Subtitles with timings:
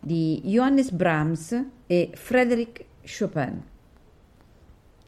[0.00, 3.62] di Johannes Brahms e Frédéric Chopin.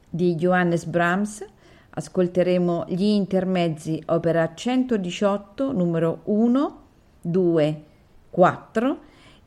[0.09, 1.45] Di Johannes Brahms
[1.91, 6.81] ascolteremo gli intermezzi opera 118 numero 1,
[7.23, 7.85] 2,
[8.31, 8.99] 4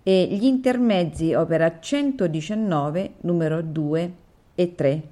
[0.02, 4.14] e gli intermezzi opera 119 numero 2
[4.56, 5.04] e 3.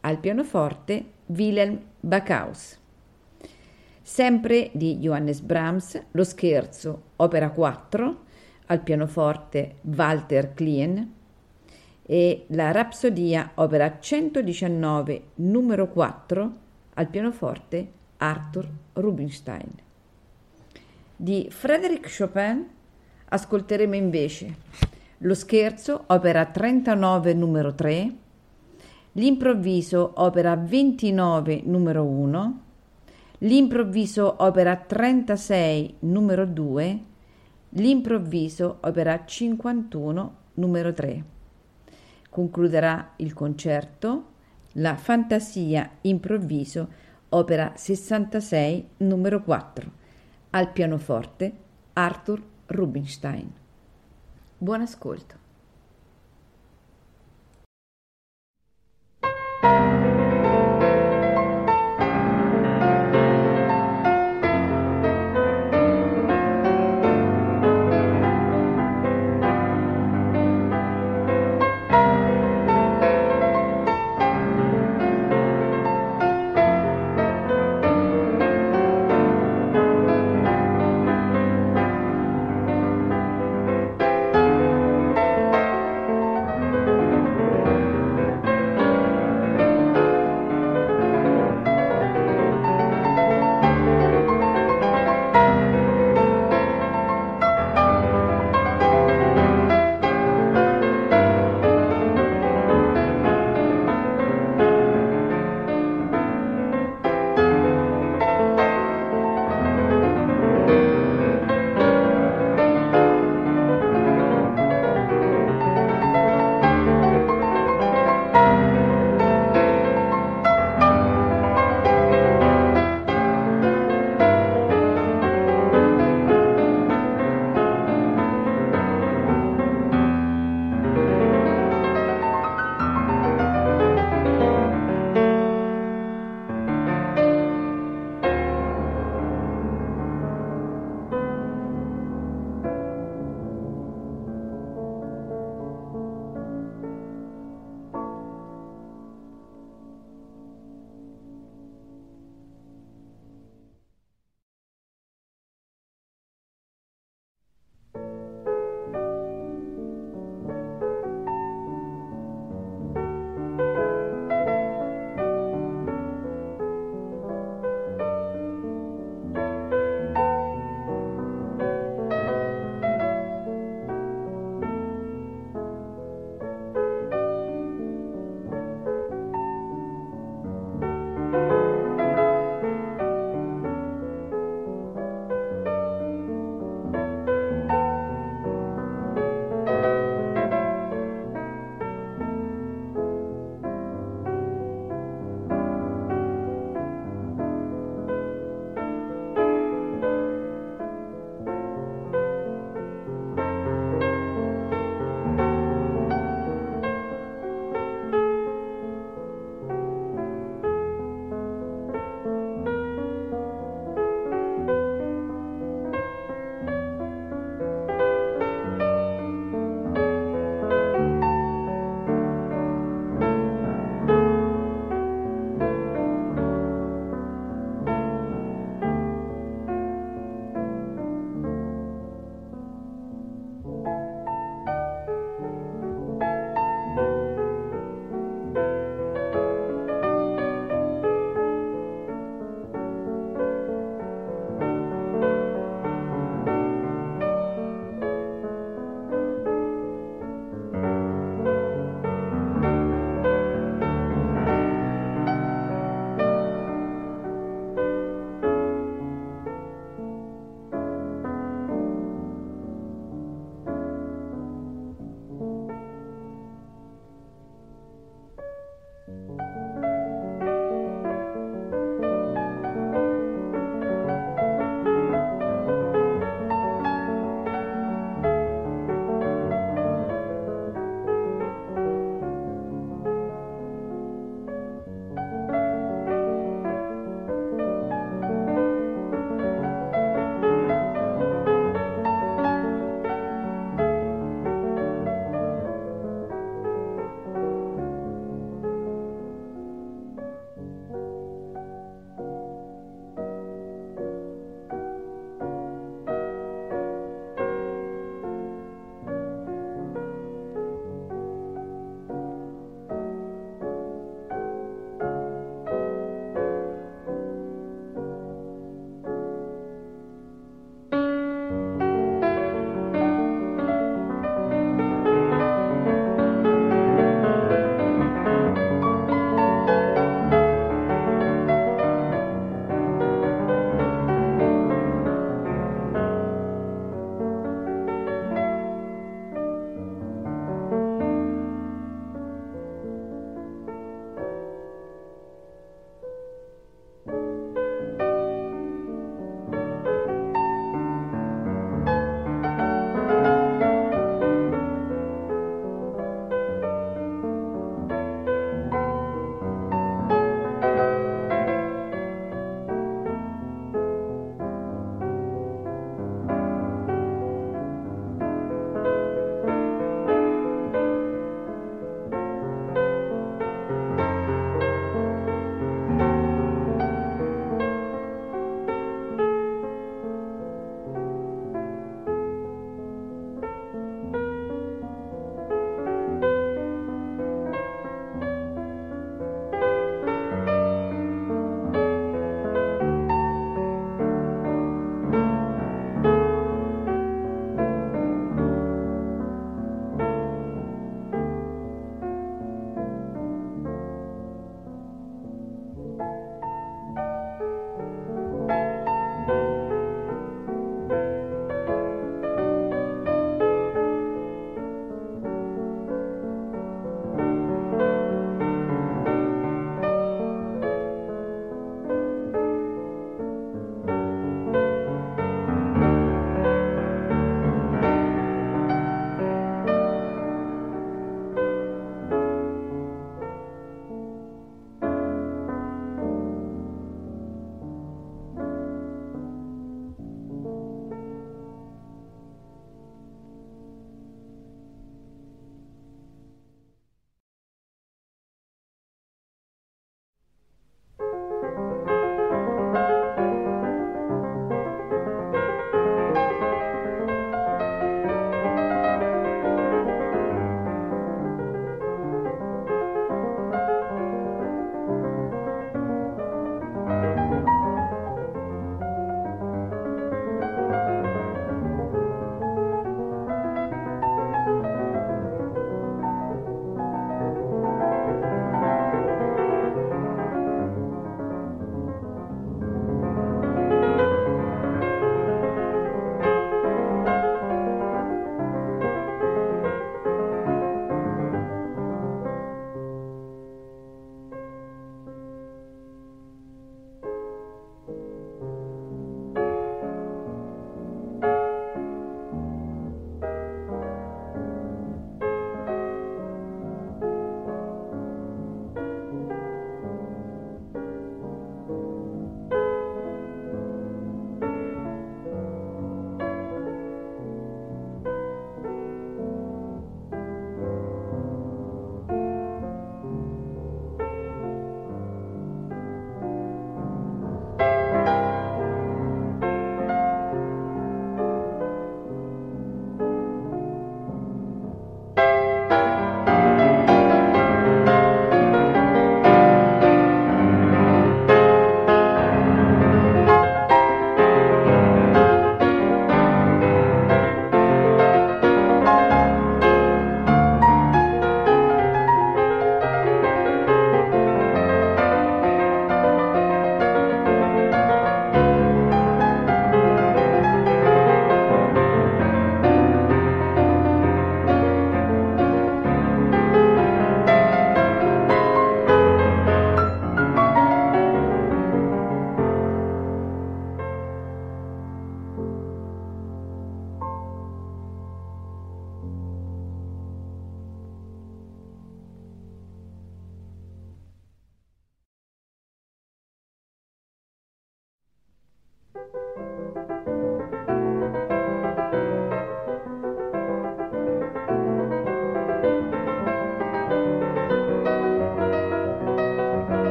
[0.00, 2.78] Al pianoforte Wilhelm Backhaus.
[4.02, 8.23] Sempre di Johannes Brahms, lo scherzo, opera 4,
[8.66, 11.12] al pianoforte Walter Klien
[12.02, 16.52] e la Rapsodia, opera 119, numero 4,
[16.94, 19.70] al pianoforte Arthur Rubinstein.
[21.16, 22.68] Di Frédéric Chopin
[23.26, 24.56] ascolteremo invece
[25.18, 28.14] lo scherzo, opera 39, numero 3,
[29.12, 32.60] l'improvviso, opera 29, numero 1,
[33.38, 37.04] l'improvviso opera 36 numero 2,
[37.76, 41.24] l'improvviso opera 51 numero 3.
[42.30, 44.32] Concluderà il concerto
[44.74, 46.88] la fantasia improvviso
[47.30, 49.90] opera 66 numero 4
[50.50, 51.52] al pianoforte
[51.94, 53.52] Arthur Rubinstein.
[54.58, 55.43] Buon ascolto.